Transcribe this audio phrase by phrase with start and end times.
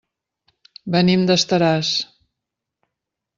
[0.95, 1.93] Venim d'Estaràs.